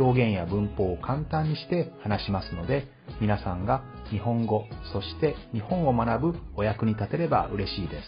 [0.00, 2.88] 表現や文法を簡単にして話しますので
[3.20, 8.06] 皆さんが日本語、そして日本を学ぶお役に立てれば嬉しいです。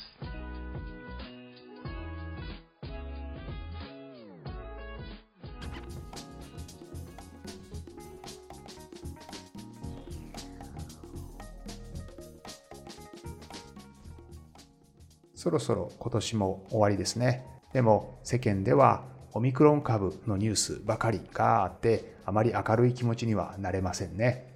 [15.34, 17.44] そろそろ今年も終わりですね。
[17.74, 24.46] でも世間ではオミクロン株のニュースばかりがあってあまり明るい気持ちにはなれませんね。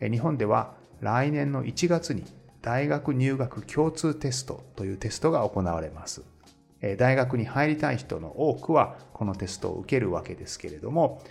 [0.00, 2.24] 日本では来年の1月に
[2.60, 6.22] 大学入学共通テストというテストが行われます。
[6.98, 11.22] 大学に入りたい人の多くはこのテストを受けるわけですけれども、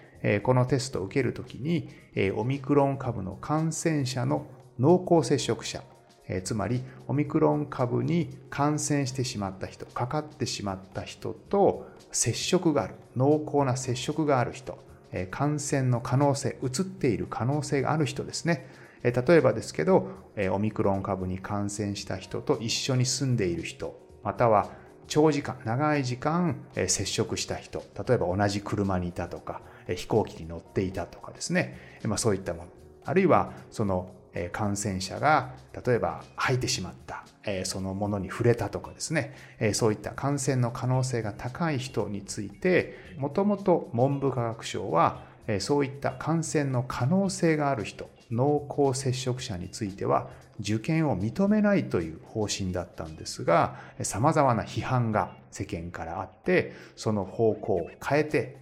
[0.42, 1.90] このテストを受けるときに
[2.36, 4.48] オミクロン株の感染者の
[4.80, 5.84] 濃厚接触者、
[6.28, 14.78] えつまりオミクロン株に感染してしまった人、かかってしまった人と接触がある、濃厚な接触がある人、
[15.12, 18.68] え感染の可能性、移っている可能性がある人ですね。
[19.04, 24.70] え例えばですけど、えオミクロン株に感染した人と一緒に住んでいる人、または
[25.08, 29.62] 長時間、長い時間え接触した人、例えば同じ車にいたとか、
[29.96, 32.70] 飛行機に乗っていたとかですね、まあ、そういったもの。
[33.04, 34.12] あるいは、その
[34.52, 35.54] 感染者が
[35.86, 37.24] 例えば吐いてしまった
[37.64, 39.36] そのものに触れたとかですね
[39.74, 45.22] そういった感染の可能性が高い人についてもともと文部科学省は
[45.60, 50.30] そういった感染の可能性がある人濃厚接触者については
[50.60, 58.58] 受験を認めないという方針だったんですが様々な批判が世間からあってその方向を変えて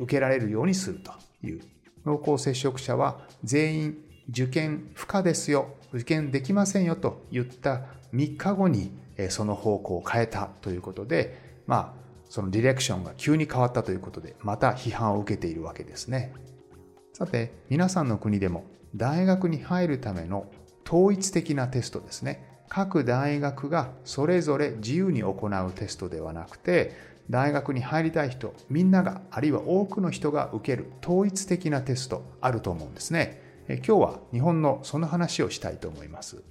[0.00, 1.12] 受けられるようにすると
[1.46, 1.60] いう。
[2.04, 8.92] 濃厚接触者は全員受験不可ですよ、受験できませんよと言った3日後に
[9.28, 16.32] その方向を変えたということで、まあ、そのディレクションが急に変わったということで、また批判を受けているわけですね。
[17.12, 18.64] さて、皆さんの国でも
[18.96, 20.46] 大学に入るための
[20.86, 22.64] 統一的なテストですね。
[22.68, 26.92] 各大学がそれぞれ自由に行うテストではなくて、
[27.30, 33.43] 大学に入りたい人、みんなが、あるいは多くの人が受ける統一的なテストあると思うんですね。
[33.66, 36.42] 今日は日本のその話をしたいと思います。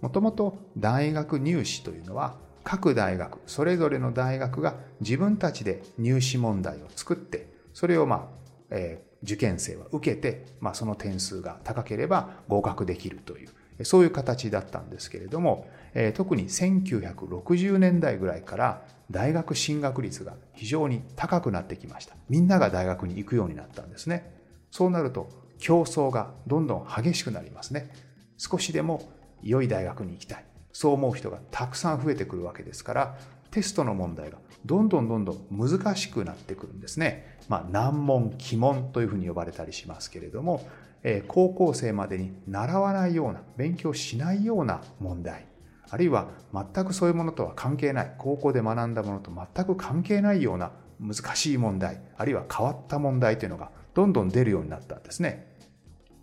[0.00, 8.28] もともと大学入試というのは各大学、それぞれの大学が自分たちで入試問題を作って、それをまあ、
[8.70, 13.46] えー、受験生は受けて、まあ、その点数が高ければ合格できるとい
[13.78, 22.16] う、そういう形だったんですけれども、えー、特に1960年代ぐらいから大学進学率が非常に高くなってきました。
[22.28, 24.34] みんなが大学に行くようになったんですね。
[24.72, 27.90] そうなると競争がどんどん激しくなりますね。
[28.36, 29.08] 少しでも
[29.42, 30.44] 良い大学に行きたい。
[30.72, 33.18] そう思う人がたくさん増えてくるわけですから、
[33.50, 37.38] テストの問題がどんどんどんどん難しくなってくるんですね。
[37.48, 40.68] まあ、難問、奇問というふうに呼ばれたりしますけれども、
[41.02, 45.46] えー、高校生までに習わないような、勉強しないような問題、
[45.88, 55.56] あるいは全くそういうものとは関係ない、高校で学んだものと全く関係ないような難しい問題、あるいは変わった問題というのがどんどん出るようになったんですね。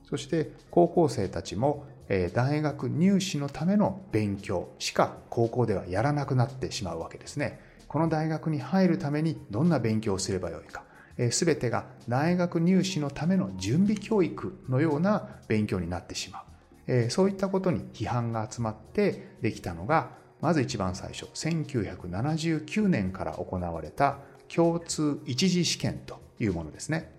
[0.07, 1.85] そして高校生たちも
[2.33, 7.59] 大学入試のための勉強しか高校ではやらなくなってしまうわけですね。
[7.87, 10.83] この大学に入るためにどんな勉強をすればよいか。
[11.31, 16.43] すべてが大学入試のための準備教育のような勉強になってしま
[16.87, 17.09] う。
[17.09, 27.12] そういったことに批判が集まってできたのが、まず一番最初、1979年から行われた共通一次試験というものですね。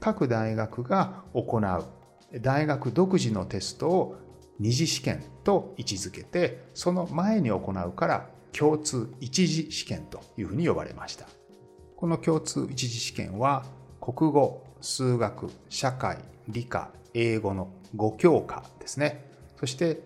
[0.00, 1.84] 各大学が行う
[2.40, 4.16] 大学独自のテストを
[4.58, 11.26] 二次試験と位置づけて、その前に行うから共通一次試験というふうに呼ばれました。
[11.96, 13.64] この共通一次試験は
[14.00, 16.18] 国語、数学、社会、
[16.48, 19.30] 理科、英語の5教科ですね。
[19.58, 20.00] そして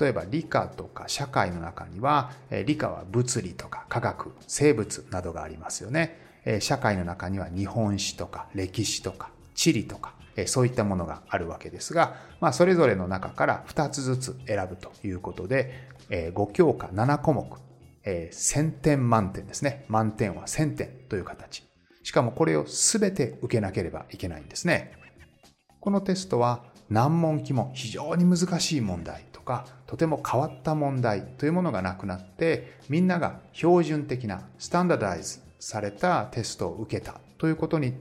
[0.00, 2.32] 例えば理科とか社会の中には
[2.66, 6.20] 理科は物理とか科学、生物などがありますよね。
[6.60, 10.14] 社会の中には日本史とか歴史とか地理とか、
[10.46, 17.58] そういったものがあるわけですが、まあ、それぞれの中から2つずつ選ぶということで、5教科7項目、
[18.04, 19.84] 1000点満点ですね。
[19.88, 21.64] 満点は1000点という形。
[22.02, 24.92] しかもこれを全て受けなければいけないんですね。
[25.80, 37.94] このテストは難問、疑問、非常に難しい問題とかとても変わった問題というものがなくなってみんなが標準的なスタンダーダイズされたテストを受けたということに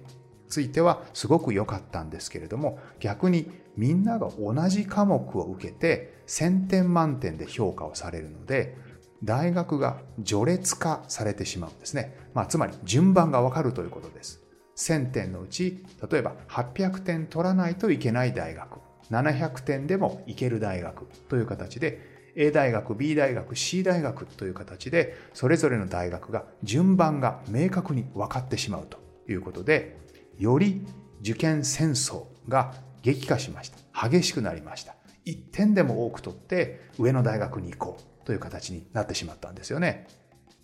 [0.53, 8.77] ついてはすごく良かったんですけれども逆にみんなが同じ科目を受けて1000点満点で評価をされるので
[9.23, 12.15] 大学が序列化されてしまうんですね。
[12.35, 14.43] まあ、つまり順番がわかるということです。
[14.75, 18.79] 1000点のうち例えば800点取らないといけない大学
[19.09, 21.99] 700点でもいける大学という形で
[22.35, 30.02] A 大学 B 大学 C 大学という形でそれぞれの大学が順番が明確に分かってしまうということで
[30.37, 30.85] より
[31.21, 34.09] 受験戦争が激化しました。
[34.09, 34.95] 激しくなりました。
[35.25, 40.07] 1点でも多く取って上の大学に行こうという形になってしまったんですよね。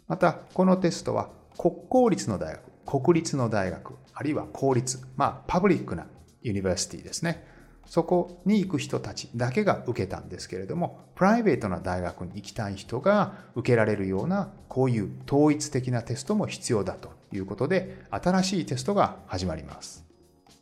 [0.07, 6.07] またこのテストは国公立の大学国立の大学あるいは公立まあ public な
[6.41, 7.48] university ですね。
[7.89, 17.19] そこに行く人たちだけが受けたんですけれども、プライベートな大学に行きたい人が受けられるような、こういう統一的なテストも必要だと。
[17.31, 20.05] いうことで、新しいテストが始まります。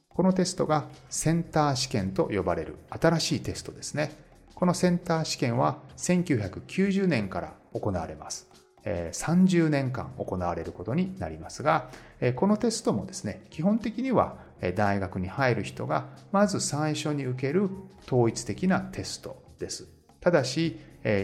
[0.09, 4.11] このテストがセンター試験と呼ばれる新しいテストですね。
[4.55, 8.47] このセンター試験は1990年から行われます。
[8.83, 11.89] 30年間行われることになりますが、
[12.35, 14.37] このテストもですね、基本的には
[14.75, 17.69] 大学に入る人がまず最初に受ける
[18.07, 19.87] 統一的なテストです。
[20.19, 20.79] ただし、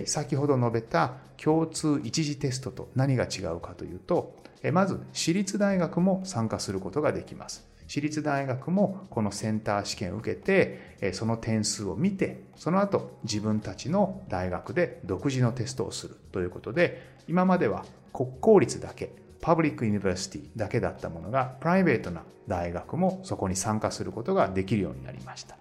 [0.05, 4.35] 先ほど述べた共通一次テストと何が違うかというと、
[4.71, 7.67] まず私立大学も参加することができます。
[7.85, 19.11] 私立大学もこのセンター試験を受けて、その点数を見て、その後自分たちの大学で独自のテストをするということで、今までは国公立だけ
[19.41, 25.57] public university だけだったものが、プライベートな大学もそこに参加することができるようになりました。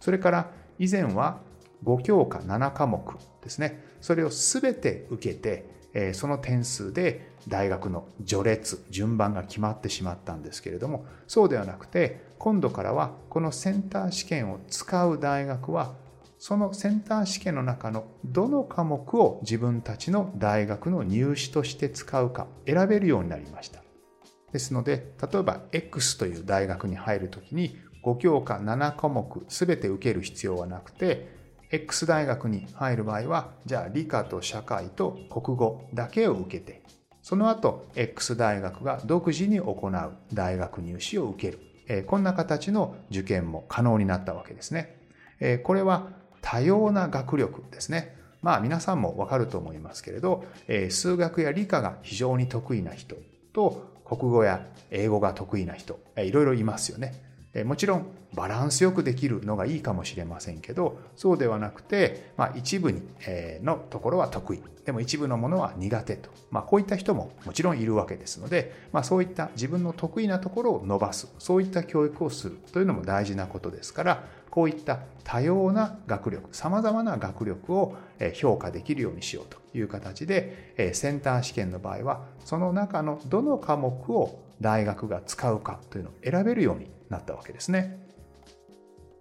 [0.00, 0.50] それから
[0.80, 1.38] 以前は
[1.84, 3.00] 5教科7科目
[3.42, 3.84] ですね。
[4.00, 15.94] それを全て受けて、その点数で大学の序列、順番が決まってしまったんですけれども、そうではなくて、今度からはこのセンター試験を使う大学は
[16.44, 23.80] そのセンター試験の中のどの科目を自分たちの大学の入試として使うか選べるようになりました。
[24.50, 31.28] ですので、例えば X という大学に入るときに5教科7科目すべて受ける必要はなくて、
[31.70, 36.82] X 大学に入る場合は、じゃあ理科と社会と国語だけを受けて、
[37.22, 41.56] その後 X 大学が独自に行う大学入試を受け
[41.88, 42.04] る。
[42.06, 44.96] こんな形の受験も可能になったわけですね。
[45.62, 46.08] これは
[46.40, 48.16] 多様な学力ですね。
[48.42, 50.44] まあ皆さんもわかると思いますけれど、
[50.90, 53.16] 数学や理科が非常に得意な人
[53.52, 57.14] と国語や英語が得意な人、いろいろいますよね。
[57.64, 63.02] もちろんバランスよくできるのがいいかもしれませんけど、そうではなくて、まあ、一部に
[63.62, 64.62] のところは得意。
[64.86, 66.30] でも一部のものは苦手と。
[66.50, 71.28] まあ、こういった人ももちろんいるわけですので、まあ、そういった自分の得意なところを伸ばす。
[71.38, 77.94] そういった教育をするというのも大事なことですから、こういった多様な学力、様々な学力を
[78.34, 87.98] 評価できるようにしようという形で、センター試験の場合は、その中のどの科目を大学が使うかというのを選べるようになったわけですね。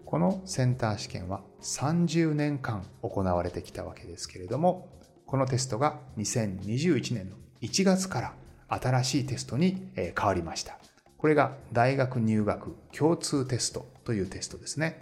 [0.05, 4.87] このセンター試験は30年間行われてきたわけですけれども、
[5.25, 8.33] このテストが2021年の1月から
[8.67, 10.77] 新しいテストに変わりました。
[11.17, 15.01] これが大学入学共通テストというテストですね。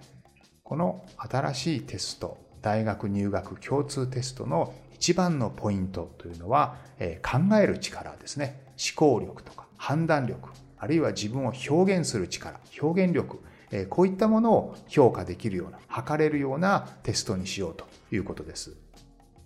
[0.63, 6.77] この新しいテスト、大学入学共通テストの一番のポイントというのは、
[7.24, 8.62] 考える力ですね。
[8.77, 13.39] 思考力とか判断力、あるいは自分を表現する力、表現力、
[13.89, 18.75] こういったものを評価できるような、測れるようなテストにしようということです。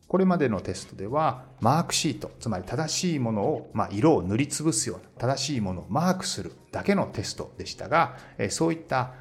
[0.08, 8.18] これまでのテストでは、マークシート、つまり正しいものを、まあ、色を塗りつぶすような、正しいものをマークするだけのテストでしたが、
[8.50, 9.14] そういった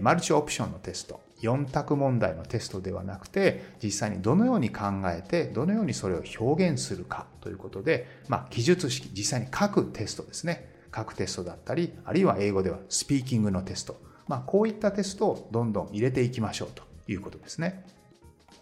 [0.00, 10.74] マルチオプションのテスト、4択問題のテストではなくて、実際にどのように考えて、どのようにそれを表現するかということで、まあ、記述式、実際に書くテストですね。
[10.94, 14.00] 書くテストだったり、あるいは英語ではスピーキングのテスト。
[14.28, 17.84] まあ、こういったテストをどんどん入れていきましょうということですね。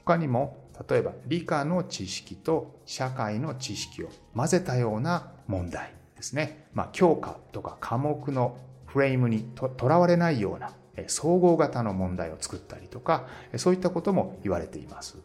[0.04, 6.66] 他にも例えば理科の知識と社会の知識を混ぜたような問題ですね。
[6.74, 10.72] まあ、教科とか科目のフレームにとらわれないような
[11.06, 15.18] 総合型の問題を作ったりとか、そういったことも言われています。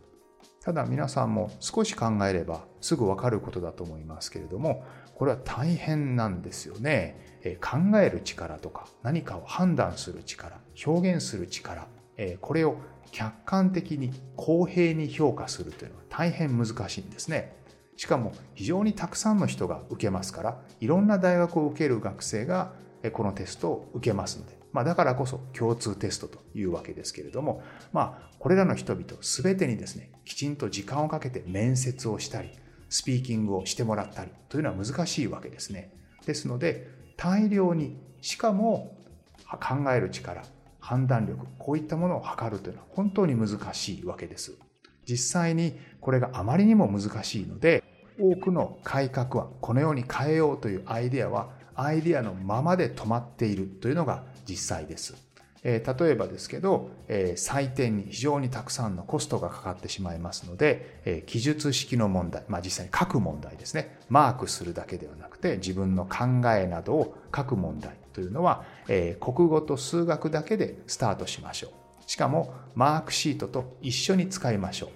[0.62, 4.84] ただ皆さんも少し考えればすぐわかることだと思いますけれども、
[5.16, 7.40] これは大変なんですよね。
[7.62, 11.88] 考える力とか何かを判断する力、表現する力、
[12.42, 12.76] これを
[13.12, 17.58] 客観的に公平に評価するというのは大変難しいんですね。
[17.96, 22.74] しかも非常にたくさんの人が受けますからいろんな大学を受ける学生が
[23.14, 32.52] このテストを受けますので、まあ、だからこそ共通テストというわけですけれども、まあ、これらの人々全てにですねきちんと時間をかけて面接をしたり
[32.90, 35.94] スピーキングをしてもらったりというのは難しいわけですね。
[36.26, 38.98] ですので大量にしかも
[39.60, 40.44] 考える力
[40.80, 44.58] 判断力こういったものを測るというのは本当に難しいわけです。
[45.06, 47.84] 実際にこれがあまりにも難しいので
[48.20, 55.16] 多くの改革案このように変えようというアイデアはアイデアのままで止まっているというのが実際です。
[55.64, 64.00] えー、例えばですけど、えー、採点に非常にたくさんのコストがかかってしまいますので、えー、記述式の問題、まあ、実際に書く問題ですね。
[64.10, 72.10] マークするだけではなくて自分の考えなどを書く問題というのは、え、国語と数学だけでスタートしましょう。
[72.10, 74.90] しかもマークシートと一緒に使いましょう、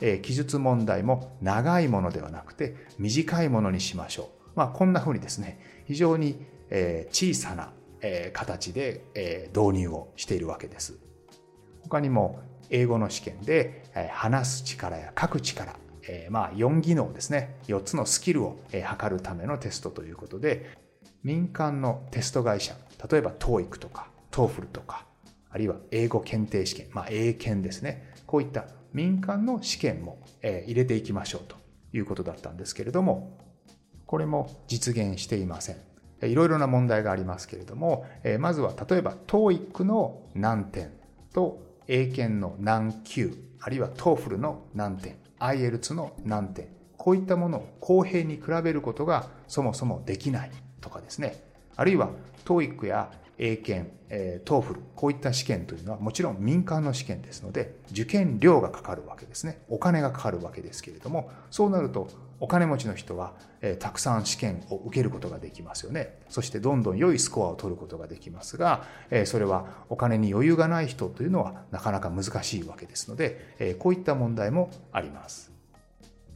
[0.00, 6.44] え、記述問題も長いものではなくて短いものにしましょう、まあ、こんなふうにですね非常に、
[7.12, 7.70] 小さな
[8.02, 10.98] え形でえ導入をしているわけです。
[11.82, 15.76] 他にも英語の試験でえ話す力や書く力、
[16.30, 20.70] まあ4技能ですね、4つのスキルをえ測るためのテストということで、
[21.22, 22.74] 民間のテスト会社、
[23.10, 25.06] 例えば TOEIC とか TOEFL とか、
[25.50, 31.56] あるいは英語検定試験、まあ英検ですね、こういった民間の試験もえ入れていきましょうと
[31.92, 33.38] いうことだったんですけれども、
[34.06, 35.76] これも実現していません。
[36.22, 38.06] いろいろな問題がありますけれども、
[38.38, 40.92] まずは例えば TOEIC の難点
[41.32, 51.42] と英検の難級、あるいは TOEFL の難点、IELTS の難点、こういったものを公平に比べることがそもそもできないとかですね。
[51.76, 52.10] あるいは
[52.44, 59.60] TOEIC や英検、えー、TOEFL、こういった試験というのはもちろん民間の試験ですので、受験料がかかるわけですね。
[59.68, 62.08] お金がかかるわけですけれども、そうなると
[62.40, 66.18] お金持ちの人は、えー、たくさん試験を受けることができますよね。
[66.28, 75.52] そしてどんどん良いスコアを取ることができますが、えー、それはお金に余裕がない人というのはなかなか難しいわけですので、えー、こういった問題もあります。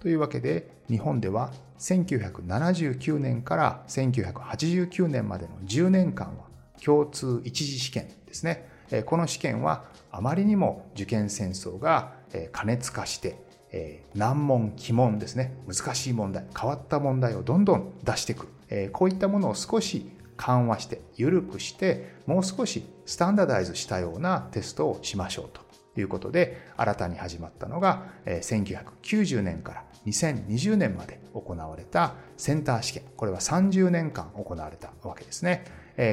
[0.00, 6.44] というわけで、日本では1979年から1989年までの10年間は
[6.82, 8.68] 共通一次試験ですね。
[9.06, 12.14] この試験はあまりにも受験戦争が
[12.52, 13.36] 過熱化して
[13.72, 15.54] えー、難問、奇問ですね。
[15.66, 18.48] 難しい問題、変わった問題をどんどん出してくる。
[18.68, 25.60] えー、こういったものを少し緩和して、緩くして、もう少しスタンダダイズしたようなテストをしましょうと
[26.00, 33.02] いうことで、新たに始まったのが、えー、1990年から2020年まで行われたセンター試験。
[33.16, 35.64] これは30年間行われたわけですね。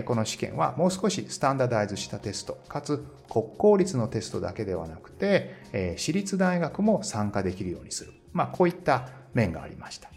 [0.06, 8.12] この試験はもう少しスタンダダイズしたテスト、かつ国公立のテストだけではなくて、私立大学も参加できるようにする。
[8.34, 10.10] まあ、こういった面がありました。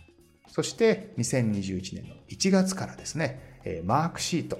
[0.48, 4.58] そして2021年の1月からですね、マークシート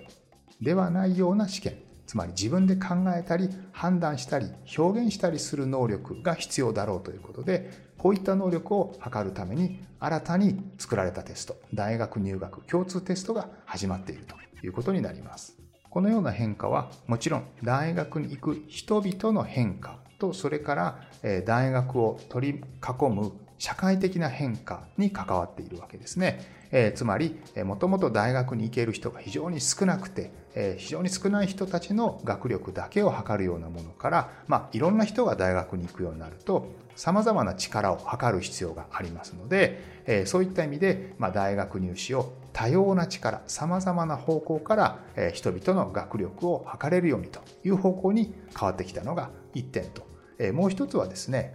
[0.61, 4.47] ではないような試験、つまり自分で考えたり判断したり
[4.79, 15.57] 表現したりする能力が必要だろうということで、こういった能力を測るために新たに作られたテスト、大学入学共通テストが始まっているということになります。
[15.89, 21.01] このような変化はもちろん大学に行く人々の変化とそれから
[21.45, 26.61] 大学を取り囲む社会的な変化に関わっているわけですね。
[26.73, 44.99] えつまり、もともと大学に行ける人が非常に少なくて、え非常に少ない人たちの学力だけを測るようなものから、まあ、いろんな人が大学に行くようになると、様々な力を測る必要がありますので、えそういった意味で、まあ、大学入試を多様な力、様々な方向から、
[45.33, 50.07] 人々の学力を測れるようにという方向に変わってきたのが1点と、
[50.53, 51.55] もう一つはですね、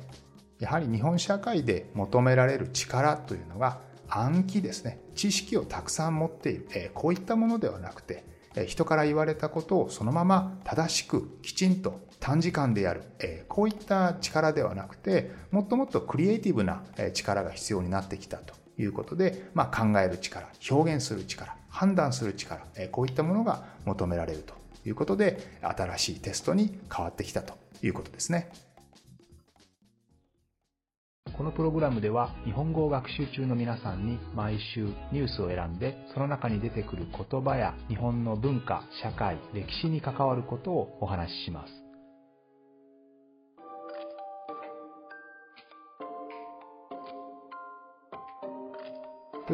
[0.59, 4.99] やはり日本社会で求められる力というのが暗記ですね。
[5.15, 6.91] 知識をたくさん持っている。
[6.93, 8.23] こういったものではなくて、
[8.67, 13.03] 人から言われたことをそのまま正しくきちんと短時間でやる、
[13.49, 16.83] こういった力ではなくてもっともっとクリエイティブな
[17.13, 24.53] 力が必要になってきたということで、まあ、考える力表現する力判断する力、えこういったものが求められると
[24.87, 27.53] いうことで新しいテストに変わってきたと
[27.83, 28.49] いうことですね。
[31.37, 41.84] このプログラムでは日本語を学習中の皆さんに毎週ニュースを選んでその中に出てくる言葉や日本の文化、社会、歴史に関わることをお話しします。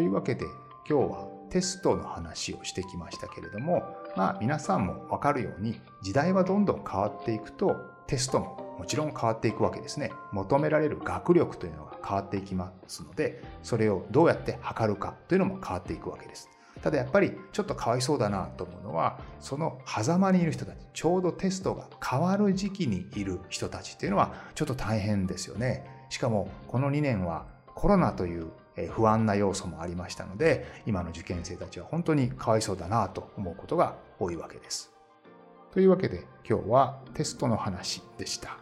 [0.02, 0.48] というわけで
[0.90, 3.84] 今日はテストの話をしてきましたけれども、
[4.18, 7.76] まあ皆さんもわかるように時代はどんどん変わっていくと
[8.08, 10.12] テストももちろん変わっていくわけですね。
[10.32, 16.50] 求められる学力というのが変わっていきますので、それをどうやって測るかというのも変わっていくわけです。
[16.82, 25.86] ただやっぱりちょっとかわいそうだなと思うのは、その狭間にいる人たち、ちょうどテストが変わる時期にいる人たちっていうのはちょっと大変ですよね。
[26.10, 28.48] しかもこの2年はコロナという
[28.88, 34.92] 不安な要素もありましたので、今の受験生たちは本当にかわいそうだなと思うことが多いわけです。
[35.72, 38.58] というわけで今日はテストの話でした。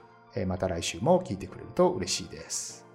[0.45, 2.88] また来週も聞いてくれると嬉しいです。